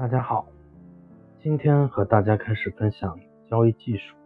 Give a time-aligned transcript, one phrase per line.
[0.00, 0.48] 大家好，
[1.42, 4.16] 今天和大家开始分享交易技术。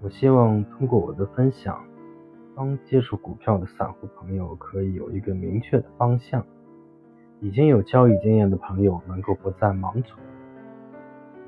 [0.00, 1.84] 我希望通过我的分享，
[2.54, 6.40] 帮接触股票的散户朋友可以有一个明确的方向；
[7.40, 10.16] 已经有交易经验的朋友能够不再盲从；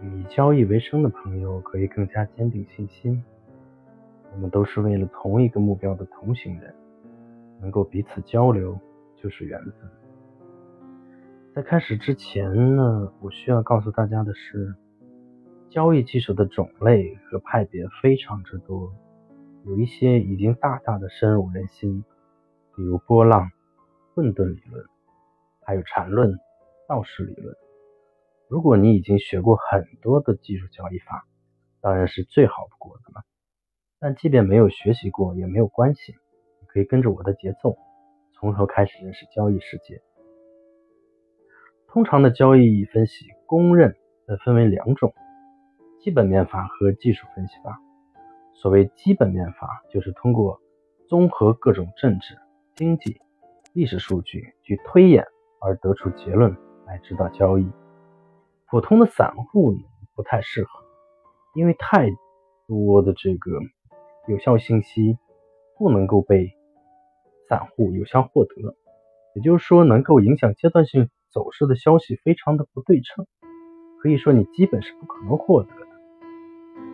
[0.03, 3.23] 以交易为生的朋友可以更加坚定信心。
[4.33, 6.75] 我们都是为了同一个目标的同行人，
[7.61, 8.77] 能够彼此交流
[9.15, 10.06] 就是缘分。
[11.57, 14.75] 在开始之前呢，我需要告诉大家的是，
[15.71, 18.93] 交易技术的种类和派别非常之多，
[19.65, 22.05] 有一些已经大大的深入人心，
[22.75, 23.51] 比如波浪、
[24.15, 24.85] 混沌理论，
[25.65, 26.39] 还有缠论、
[26.87, 27.57] 道氏理论。
[28.49, 31.27] 如果你已经学过很多的技术交易法，
[31.81, 33.25] 当然是最好不过的了。
[33.99, 36.13] 但即便没有学习过也没有关系，
[36.61, 37.79] 你可以跟着我的节奏，
[38.35, 40.03] 从头开始认识交易世界。
[41.97, 45.15] 通常的交易分析公认的分为两种：
[45.99, 47.81] 基本面法和技术分析法。
[48.53, 50.61] 所谓基本面法，就是通过
[51.09, 52.37] 综合各种政治、
[52.75, 53.19] 经济、
[53.73, 55.25] 历史数据去推演
[55.59, 57.67] 而得出结论来指导交易。
[58.69, 59.79] 普通的散户呢
[60.15, 60.69] 不太适合，
[61.55, 62.11] 因为太
[62.67, 63.59] 多的这个
[64.29, 65.17] 有效信息
[65.79, 66.53] 不能够被
[67.49, 68.77] 散户有效获得，
[69.35, 71.09] 也就是说，能够影响阶段性。
[71.31, 73.27] 走势的消息非常的不对称，
[74.01, 75.87] 可以说你基本是不可能获得的。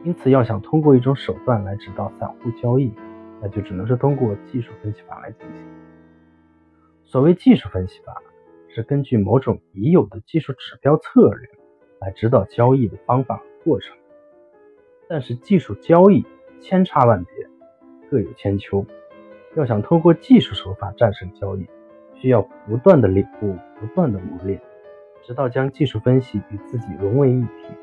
[0.04, 2.92] 因此，要想通过一种手段来指导散户交易，
[3.40, 5.64] 那就只能是通过技术分析法来进行。
[7.04, 8.20] 所谓技术分析法，
[8.68, 11.48] 是根据某种已有的技术指标策略
[12.00, 13.96] 来指导交易的方法和过程。
[15.08, 16.24] 但是，技术交易
[16.60, 17.48] 千差万别，
[18.10, 18.84] 各有千秋。
[19.54, 21.68] 要想通过技术手法战胜交易，
[22.22, 24.60] 需要不断的领悟，不断的磨练，
[25.24, 27.74] 直到将技术分析与自己融为一体。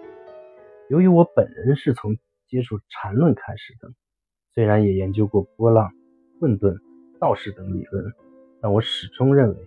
[0.88, 2.16] 由于我本人是从
[2.48, 3.90] 接触缠论开始的，
[4.54, 5.92] 虽然也研究过波浪、
[6.40, 6.78] 混沌、
[7.20, 8.14] 道士等理论，
[8.62, 9.58] 但我始终认为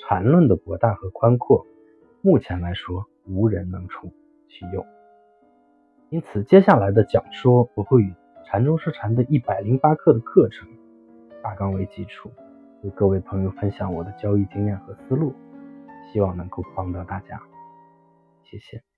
[0.00, 1.64] 缠论的博大和宽阔，
[2.20, 4.12] 目前来说无人能出
[4.48, 4.84] 其右。
[6.10, 8.12] 因此，接下来的讲说我会以
[8.44, 10.68] 禅中说禅的一百零八课的课程
[11.44, 12.28] 大纲为基础。
[12.82, 15.34] 与各位朋友分享我的交易经验和思路，
[16.12, 17.40] 希望能够帮到大家，
[18.42, 18.95] 谢谢。